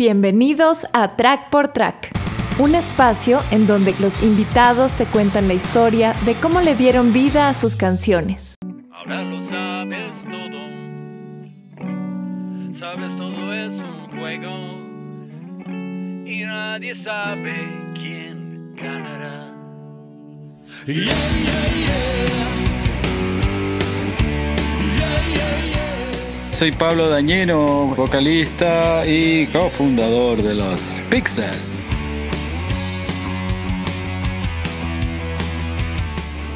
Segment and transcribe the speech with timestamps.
[0.00, 2.08] Bienvenidos a Track por Track,
[2.58, 7.50] un espacio en donde los invitados te cuentan la historia de cómo le dieron vida
[7.50, 8.54] a sus canciones.
[8.90, 10.58] Ahora lo sabes todo.
[12.78, 14.54] Sabes todo es un juego.
[16.26, 19.52] Y nadie sabe quién ganará.
[26.50, 31.46] Soy Pablo Dañino, vocalista y cofundador de los Pixel.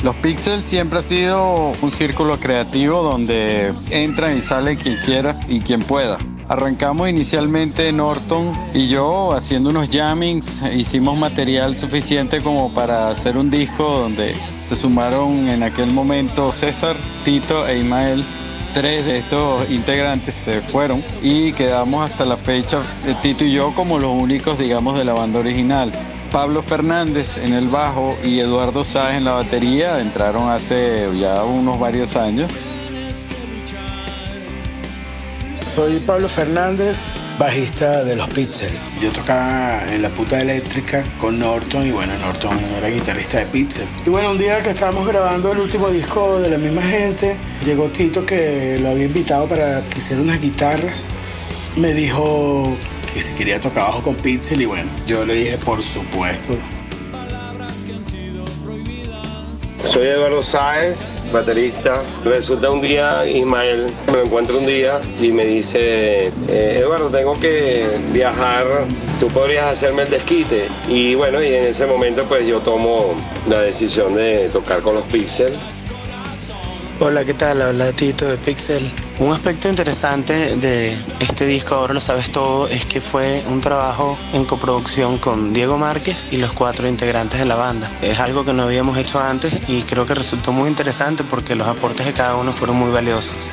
[0.02, 5.60] Los Pixel siempre ha sido un círculo creativo donde entra y sale quien quiera y
[5.60, 6.18] quien pueda.
[6.48, 13.50] Arrancamos inicialmente Norton y yo haciendo unos jammings, hicimos material suficiente como para hacer un
[13.50, 14.34] disco donde
[14.68, 18.24] se sumaron en aquel momento César, Tito e Ismael
[18.74, 23.72] tres de estos integrantes se fueron y quedamos hasta la fecha eh, Tito y yo
[23.72, 25.92] como los únicos, digamos, de la banda original.
[26.32, 31.78] Pablo Fernández en el bajo y Eduardo Sáez en la batería entraron hace ya unos
[31.78, 32.50] varios años.
[35.64, 38.72] Soy Pablo Fernández, bajista de los Pixel.
[39.00, 43.86] Yo tocaba en la puta eléctrica con Norton y bueno, Norton era guitarrista de Pixel.
[44.06, 47.88] Y bueno, un día que estábamos grabando el último disco de la misma gente, llegó
[47.90, 51.06] Tito que lo había invitado para que hiciera unas guitarras.
[51.76, 52.76] Me dijo
[53.12, 56.56] que si quería tocar bajo con Pixel y bueno, yo le dije por supuesto.
[59.94, 62.02] Soy Eduardo Sáez, baterista.
[62.24, 67.38] Resulta un día, Ismael me lo encuentro un día y me dice, eh, Eduardo, tengo
[67.38, 68.66] que viajar,
[69.20, 70.66] tú podrías hacerme el desquite.
[70.88, 73.14] Y bueno, y en ese momento pues yo tomo
[73.48, 75.56] la decisión de tocar con los Pixel.
[76.98, 77.62] Hola, ¿qué tal?
[77.62, 78.90] Habla Tito de Pixel.
[79.16, 84.18] Un aspecto interesante de este disco, ahora lo sabes todo, es que fue un trabajo
[84.32, 87.88] en coproducción con Diego Márquez y los cuatro integrantes de la banda.
[88.02, 91.68] Es algo que no habíamos hecho antes y creo que resultó muy interesante porque los
[91.68, 93.50] aportes de cada uno fueron muy valiosos.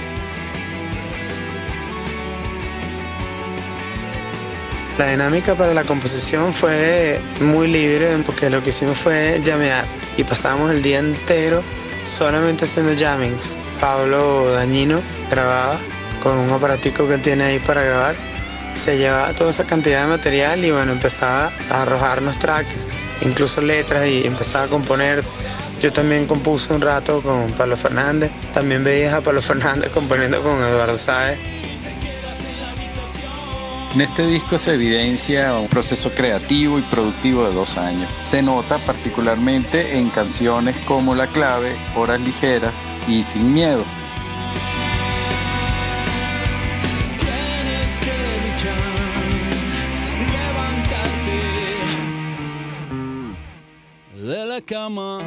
[4.97, 9.85] La dinámica para la composición fue muy libre porque lo que hicimos fue llamear
[10.17, 11.61] y pasamos el día entero
[12.03, 13.55] solamente haciendo jammings.
[13.79, 14.99] Pablo Dañino
[15.31, 15.79] grababa
[16.21, 18.15] con un aparatico que él tiene ahí para grabar.
[18.75, 22.77] Se llevaba toda esa cantidad de material y bueno, empezaba a arrojarnos tracks,
[23.21, 25.23] incluso letras y empezaba a componer.
[25.81, 28.31] Yo también compuse un rato con Pablo Fernández.
[28.53, 31.39] También veías a Pablo Fernández componiendo con Eduardo Sáez.
[33.93, 38.09] En este disco se evidencia un proceso creativo y productivo de dos años.
[38.23, 43.83] Se nota particularmente en canciones como La Clave, Horas Ligeras y Sin Miedo.
[54.71, 55.19] Cama.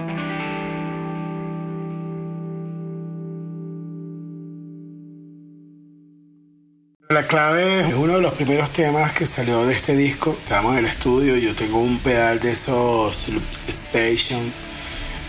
[7.11, 10.35] La clave es uno de los primeros temas que salió de este disco.
[10.43, 14.51] Estábamos en el estudio, yo tengo un pedal de esos Loop Station.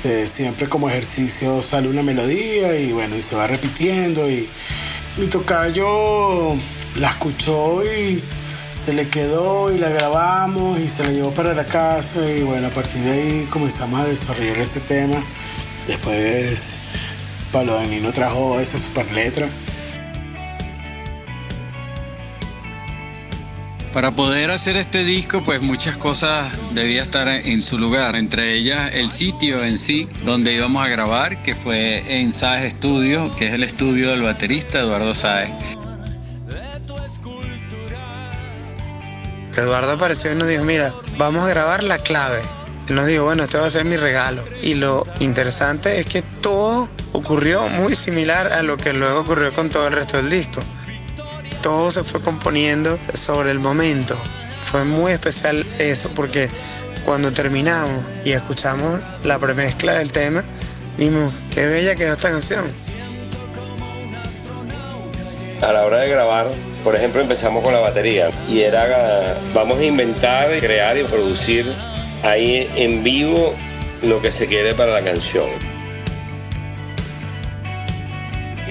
[0.06, 4.30] Eh, siempre como ejercicio sale una melodía y bueno, y se va repitiendo.
[4.30, 4.48] Y
[5.18, 6.56] mi tocayo
[6.96, 8.24] la escuchó y
[8.76, 12.30] se le quedó y la grabamos y se la llevó para la casa.
[12.30, 15.24] Y bueno, a partir de ahí comenzamos a desarrollar ese tema.
[15.88, 16.80] Después
[17.52, 19.48] Pablo Danilo trajo esa super letra.
[23.94, 28.92] Para poder hacer este disco, pues muchas cosas debía estar en su lugar, entre ellas
[28.94, 33.54] el sitio en sí donde íbamos a grabar, que fue en Sáez Studio, que es
[33.54, 35.16] el estudio del baterista Eduardo
[39.62, 42.42] Eduardo apareció y nos dijo, mira, vamos a grabar la clave.
[42.88, 44.44] Él nos dijo, bueno, este va a ser mi regalo.
[44.62, 49.70] Y lo interesante es que todo ocurrió muy similar a lo que luego ocurrió con
[49.70, 50.62] todo el resto del disco.
[51.62, 54.16] Todo se fue componiendo sobre el momento.
[54.64, 56.50] Fue muy especial eso porque
[57.06, 60.44] cuando terminamos y escuchamos la premezcla del tema,
[60.98, 62.66] dijimos, qué bella quedó esta canción.
[65.62, 66.48] A la hora de grabar,
[66.86, 71.66] por ejemplo, empezamos con la batería y era, vamos a inventar, crear y producir
[72.24, 73.56] ahí en vivo
[74.04, 75.48] lo que se quiere para la canción.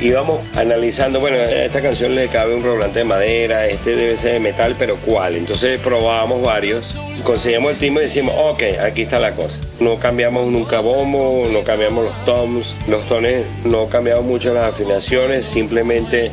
[0.01, 4.35] Íbamos analizando, bueno, a esta canción le cabe un redoblante de madera, este debe ser
[4.35, 5.35] de metal, pero ¿cuál?
[5.35, 9.59] Entonces probábamos varios, conseguíamos el timbre y decimos, ok, aquí está la cosa.
[9.81, 15.47] No cambiamos nunca bombo, no cambiamos los toms, los tones, no cambiamos mucho las afinaciones,
[15.47, 16.31] simplemente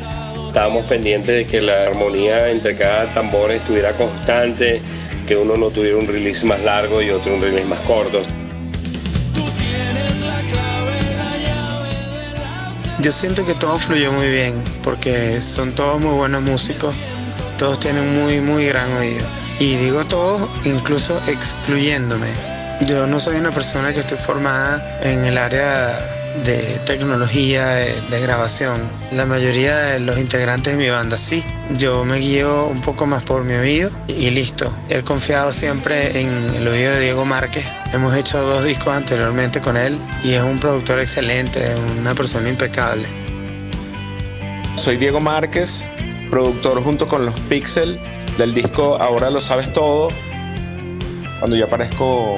[0.51, 4.81] estábamos pendientes de que la armonía entre cada tambor estuviera constante,
[5.25, 8.21] que uno no tuviera un release más largo y otro un release más corto.
[12.99, 16.93] Yo siento que todo fluyó muy bien, porque son todos muy buenos músicos,
[17.57, 19.25] todos tienen muy, muy gran oído.
[19.57, 22.27] Y digo todos, incluso excluyéndome.
[22.81, 25.97] Yo no soy una persona que estoy formada en el área
[26.43, 28.81] de tecnología de, grabación.
[29.11, 31.43] La mayoría de los integrantes de mi banda sí.
[31.77, 34.71] Yo me guío un poco más por mi oído y listo.
[34.89, 37.65] He confiado siempre en el oído de Diego Márquez.
[37.93, 41.59] Hemos hecho dos discos anteriormente con él y es un productor excelente,
[41.99, 43.07] una persona impecable.
[44.75, 45.89] Soy Diego Márquez,
[46.29, 47.99] productor junto con los Pixel
[48.37, 50.07] del disco Ahora lo sabes todo.
[51.39, 52.37] Cuando yo aparezco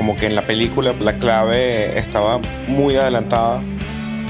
[0.00, 3.60] como que en la película la clave estaba muy adelantada.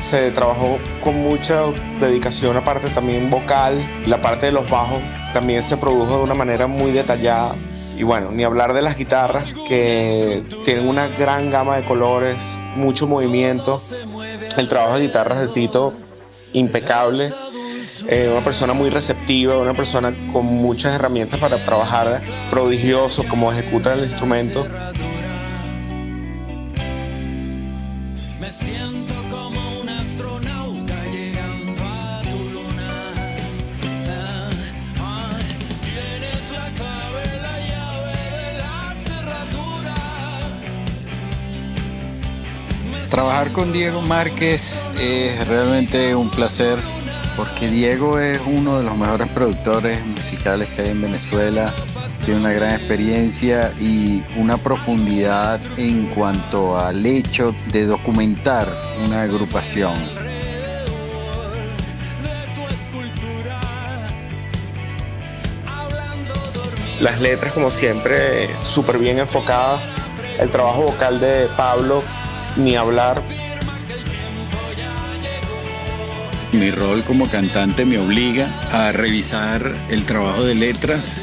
[0.01, 1.63] Se trabajó con mucha
[2.01, 4.99] dedicación, aparte también vocal, la parte de los bajos
[5.33, 7.55] también se produjo de una manera muy detallada.
[7.97, 13.07] Y bueno, ni hablar de las guitarras que tienen una gran gama de colores, mucho
[13.07, 13.81] movimiento.
[14.57, 15.95] El trabajo de guitarras de Tito,
[16.53, 17.33] impecable.
[18.09, 22.21] Eh, una persona muy receptiva, una persona con muchas herramientas para trabajar,
[22.51, 24.67] prodigioso como ejecuta el instrumento.
[43.11, 46.79] Trabajar con Diego Márquez es realmente un placer
[47.37, 51.75] porque Diego es uno de los mejores productores musicales que hay en Venezuela.
[52.25, 58.73] Tiene una gran experiencia y una profundidad en cuanto al hecho de documentar
[59.05, 59.95] una agrupación.
[67.01, 69.81] Las letras, como siempre, súper bien enfocadas.
[70.39, 72.05] El trabajo vocal de Pablo
[72.57, 73.23] ni hablar.
[76.53, 81.21] Mi rol como cantante me obliga a revisar el trabajo de letras,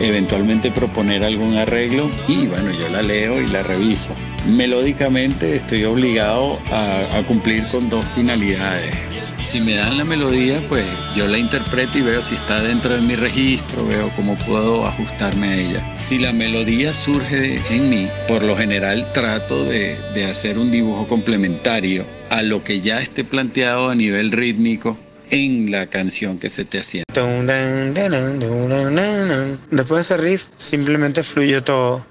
[0.00, 4.14] eventualmente proponer algún arreglo y bueno, yo la leo y la reviso.
[4.46, 10.84] Melódicamente estoy obligado a, a cumplir con dos finalidades si me dan la melodía, pues
[11.14, 15.48] yo la interpreto y veo si está dentro de mi registro, veo cómo puedo ajustarme
[15.48, 15.94] a ella.
[15.94, 19.96] Si la melodía surge en mí, por lo general trato de,
[20.28, 24.98] hacer un dibujo complementario a lo que ya esté planteado a nivel rítmico
[25.30, 27.04] en la canción que se te hacía.
[29.70, 32.04] Después de ese riff, simplemente fluye todo.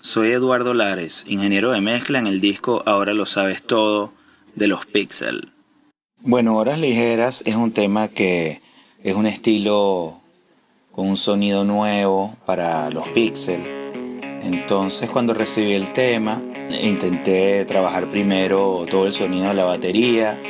[0.00, 4.12] Soy Eduardo Lares, ingeniero de mezcla en el disco Ahora lo sabes todo
[4.54, 5.52] de los Pixel.
[6.22, 8.60] Bueno, Horas Ligeras es un tema que
[9.04, 10.20] es un estilo
[10.90, 13.62] con un sonido nuevo para los Pixel.
[14.42, 16.42] Entonces cuando recibí el tema,
[16.82, 20.42] intenté trabajar primero todo el sonido de la batería.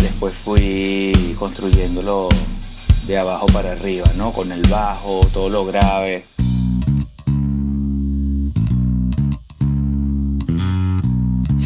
[0.00, 2.30] Después fui construyéndolo
[3.06, 4.32] de abajo para arriba, ¿no?
[4.32, 6.24] Con el bajo, todo lo grave.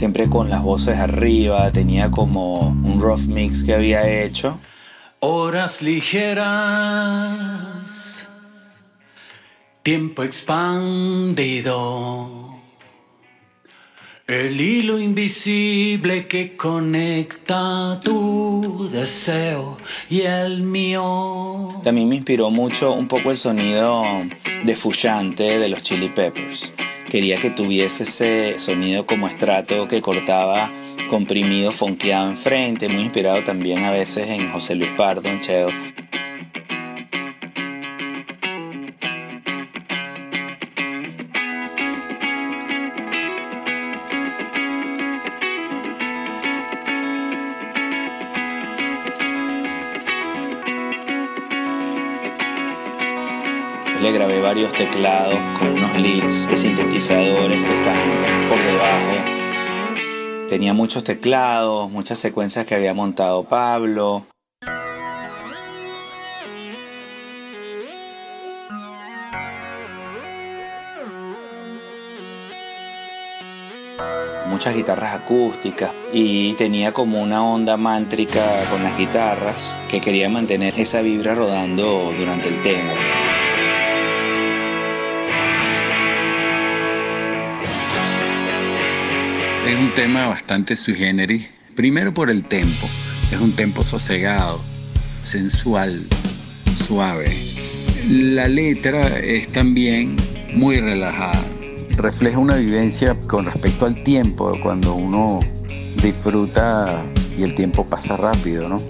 [0.05, 4.61] Siempre con las voces arriba, tenía como un rough mix que había hecho.
[5.21, 6.45] Horas ligeras,
[9.83, 11.81] tiempo expandido.
[14.27, 19.79] El hilo invisible que conecta tu deseo
[20.11, 21.81] y el mío.
[21.83, 24.03] También me inspiró mucho un poco el sonido
[24.65, 26.75] de Fullante de los Chili Peppers
[27.15, 30.69] quería que tuviese ese sonido como estrato que cortaba
[31.09, 35.69] comprimido, fonqueado enfrente, muy inspirado también a veces en José Luis Pardo, en Cheo.
[54.55, 60.47] Varios teclados con unos leads de sintetizadores que están por debajo.
[60.49, 64.25] Tenía muchos teclados, muchas secuencias que había montado Pablo.
[74.47, 80.79] muchas guitarras acústicas y tenía como una onda mántrica con las guitarras que quería mantener
[80.79, 82.93] esa vibra rodando durante el tema.
[89.67, 91.49] Es un tema bastante sui generis.
[91.75, 92.89] Primero por el tempo.
[93.33, 94.61] Es un tempo sosegado,
[95.23, 96.07] sensual,
[96.87, 97.35] suave.
[98.09, 100.17] La letra es también
[100.53, 101.43] muy relajada.
[101.97, 105.41] Refleja una vivencia con respecto al tiempo, cuando uno
[106.03, 107.05] disfruta
[107.39, 108.83] y el tiempo pasa rápido, ¿no?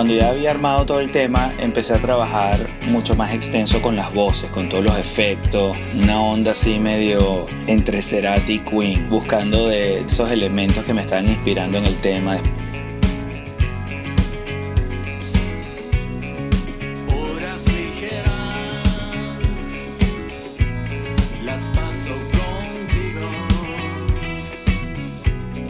[0.00, 4.14] Cuando ya había armado todo el tema, empecé a trabajar mucho más extenso con las
[4.14, 9.98] voces, con todos los efectos, una onda así medio entre Cerati y Queen, buscando de
[9.98, 12.38] esos elementos que me estaban inspirando en el tema.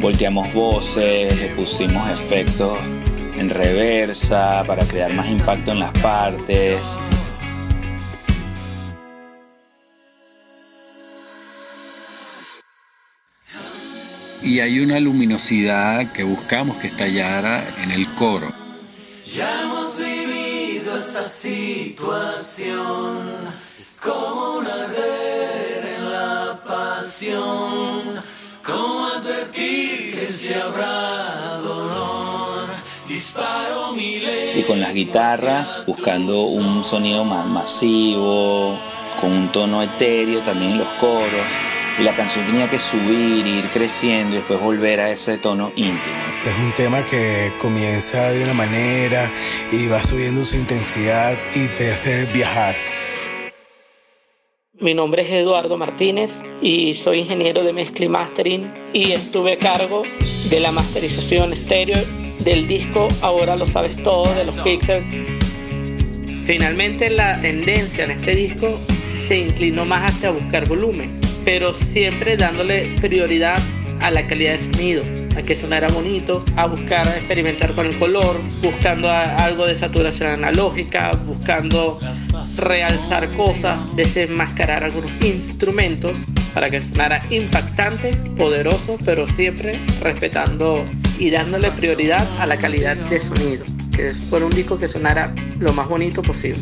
[0.00, 2.78] Volteamos voces, le pusimos efectos
[3.40, 6.98] en reversa para crear más impacto en las partes.
[14.42, 18.52] Y hay una luminosidad que buscamos que estallara en el coro.
[19.24, 22.10] Ya hemos vivido esta situación
[24.02, 27.99] como una arder en la pasión,
[33.96, 38.78] Y con las guitarras buscando un sonido más masivo,
[39.20, 41.46] con un tono etéreo también en los coros.
[41.98, 46.16] Y la canción tenía que subir, ir creciendo y después volver a ese tono íntimo.
[46.46, 49.30] Es un tema que comienza de una manera
[49.70, 52.76] y va subiendo su intensidad y te hace viajar.
[54.78, 59.58] Mi nombre es Eduardo Martínez y soy ingeniero de mezcla y mastering y estuve a
[59.58, 60.04] cargo
[60.48, 61.98] de la masterización estéreo
[62.44, 65.04] del disco Ahora lo sabes todo de los Pixels.
[66.44, 68.78] Finalmente la tendencia en este disco
[69.28, 73.60] se inclinó más hacia buscar volumen, pero siempre dándole prioridad
[74.00, 75.02] a la calidad de sonido,
[75.36, 81.10] a que sonara bonito, a buscar experimentar con el color, buscando algo de saturación analógica,
[81.26, 82.00] buscando
[82.56, 90.84] realzar cosas, desenmascarar algunos instrumentos para que sonara impactante, poderoso, pero siempre respetando
[91.20, 95.72] y dándole prioridad a la calidad de sonido, que fuera un disco que sonara lo
[95.74, 96.58] más bonito posible.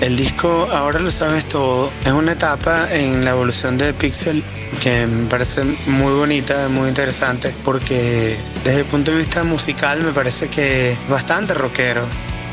[0.00, 4.42] El disco Ahora lo sabes todo es una etapa en la evolución de Pixel
[4.82, 10.12] que me parece muy bonita, muy interesante porque desde el punto de vista musical me
[10.12, 12.02] parece que es bastante rockero.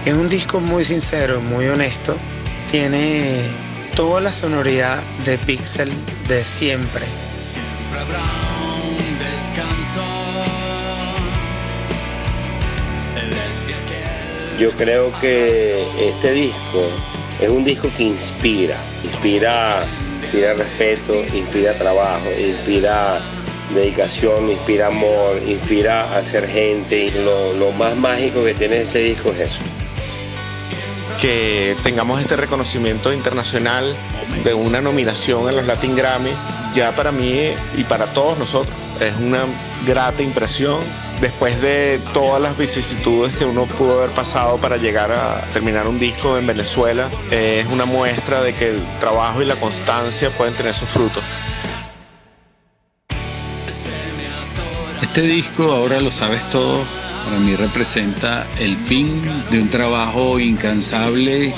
[0.06, 2.18] Es un disco muy sincero, muy honesto.
[2.70, 3.42] Tiene
[3.96, 5.92] toda la sonoridad de Pixel
[6.28, 7.06] de siempre.
[7.94, 8.20] Habrá
[8.90, 10.04] un descanso.
[13.16, 16.90] Desde aquel Yo creo que este disco
[17.40, 19.86] es un disco que inspira, inspira,
[20.24, 23.22] inspira respeto, inspira trabajo, inspira
[23.74, 27.12] dedicación, inspira amor, inspira a ser gente.
[27.60, 29.62] Lo, más mágico que tiene este disco es eso.
[31.22, 33.96] que tengamos este reconocimiento internacional
[34.44, 36.32] de una nominación a los Latin Grammy,
[36.76, 39.40] ya para mí y para todos nosotros es una
[39.86, 40.80] grata impresión
[41.22, 46.00] después de todas las vicisitudes que uno pudo haber pasado para llegar a terminar un
[46.00, 50.54] disco en Venezuela, eh, es una muestra de que el trabajo y la constancia pueden
[50.56, 51.24] tener sus frutos.
[55.02, 56.84] Este disco, ahora lo sabes todo,
[57.26, 61.54] para mí representa el fin de un trabajo incansable,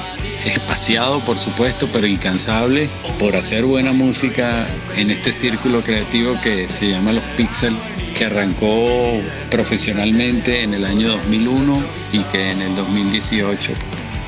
[0.46, 2.89] espaciado por supuesto, pero incansable,
[3.20, 7.75] por hacer buena música en este círculo creativo que se llama Los Pixel,
[8.19, 13.71] que arrancó profesionalmente en el año 2001 y que en el 2018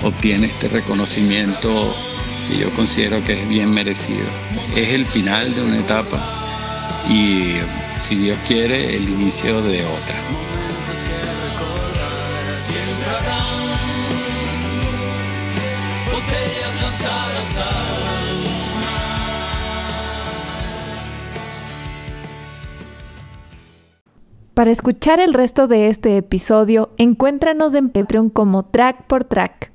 [0.03, 1.93] obtiene este reconocimiento
[2.48, 4.24] que yo considero que es bien merecido.
[4.77, 6.19] Es el final de una etapa
[7.10, 7.55] y
[8.00, 10.15] si Dios quiere el inicio de otra.
[24.62, 29.72] Para escuchar el resto de este episodio, encuéntranos en Patreon como Track por Track.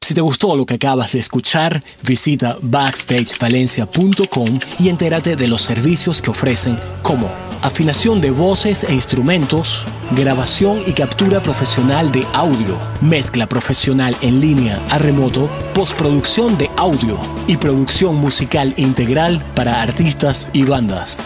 [0.00, 6.22] Si te gustó lo que acabas de escuchar, visita backstagevalencia.com y entérate de los servicios
[6.22, 7.28] que ofrecen como
[7.62, 14.80] afinación de voces e instrumentos, grabación y captura profesional de audio, mezcla profesional en línea
[14.90, 21.18] a remoto, postproducción de audio y producción musical integral para artistas y bandas.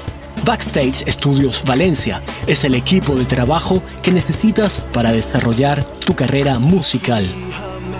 [0.44, 7.28] Backstage Studios Valencia es el equipo de trabajo que necesitas para desarrollar tu carrera musical.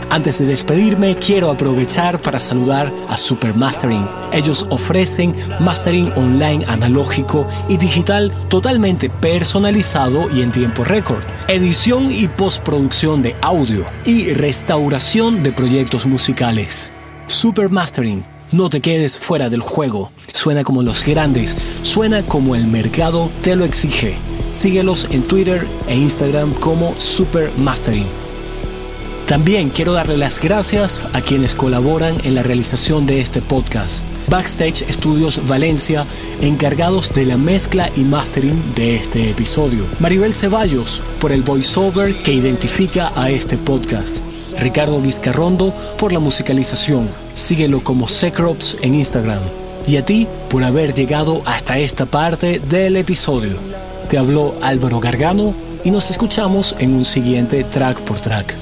[0.09, 4.09] Antes de despedirme, quiero aprovechar para saludar a Super Mastering.
[4.33, 12.27] Ellos ofrecen mastering online analógico y digital totalmente personalizado y en tiempo récord, edición y
[12.27, 16.93] postproducción de audio y restauración de proyectos musicales.
[17.29, 20.11] Super Mastering, no te quedes fuera del juego.
[20.33, 24.17] Suena como los grandes, suena como el mercado te lo exige.
[24.51, 28.07] Síguelos en Twitter e Instagram como Super Mastering.
[29.31, 34.05] También quiero darle las gracias a quienes colaboran en la realización de este podcast.
[34.29, 36.05] Backstage Studios Valencia,
[36.41, 39.87] encargados de la mezcla y mastering de este episodio.
[40.01, 44.25] Maribel Ceballos, por el voiceover que identifica a este podcast.
[44.59, 47.09] Ricardo Vizcarrondo, por la musicalización.
[47.33, 49.70] Síguelo como Secrops en Instagram.
[49.87, 53.57] Y a ti por haber llegado hasta esta parte del episodio.
[54.09, 58.57] Te habló Álvaro Gargano y nos escuchamos en un siguiente track por track.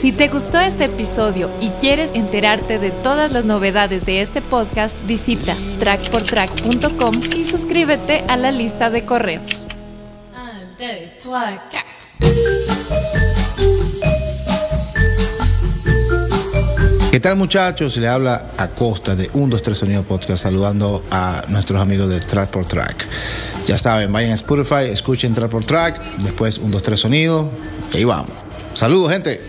[0.00, 5.04] Si te gustó este episodio y quieres enterarte de todas las novedades de este podcast,
[5.06, 9.66] visita trackportrack.com y suscríbete a la lista de correos.
[17.10, 17.96] ¿Qué tal muchachos?
[17.96, 22.50] Le habla Acosta de 1, 2, 3 Sonido Podcast saludando a nuestros amigos de Track
[22.50, 23.04] por Track.
[23.66, 27.50] Ya saben, vayan a Spotify, escuchen Track por Track, después 1, 2, 3 Sonido
[27.92, 28.30] y ahí vamos.
[28.74, 29.40] Saludos gente.